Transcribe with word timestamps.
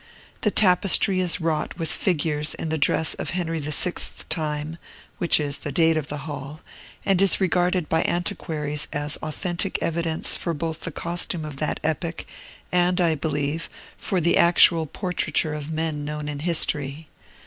The 0.41 0.49
tapestry 0.49 1.19
is 1.19 1.39
wrought 1.39 1.77
with 1.77 1.91
figures 1.91 2.55
in 2.55 2.69
the 2.69 2.77
dress 2.79 3.13
of 3.13 3.29
Henry 3.37 3.59
VI.'s 3.59 4.25
time 4.29 4.79
(which 5.19 5.39
is 5.39 5.59
the 5.59 5.71
date 5.71 5.95
of 5.95 6.07
the 6.07 6.25
hall), 6.25 6.61
and 7.05 7.21
is 7.21 7.39
regarded 7.39 7.87
by 7.87 8.01
antiquaries 8.05 8.87
as 8.91 9.17
authentic 9.17 9.77
evidence 9.79 10.35
both 10.43 10.77
for 10.79 10.83
the 10.85 10.91
costume 10.91 11.45
of 11.45 11.57
that 11.57 11.79
epoch, 11.83 12.25
and, 12.71 12.99
I 12.99 13.13
believe, 13.13 13.69
for 13.95 14.19
the 14.19 14.37
actual 14.39 14.87
portraiture 14.87 15.53
of 15.53 15.69
men 15.69 16.03
known 16.03 16.27
in 16.27 16.39
history. 16.39 17.07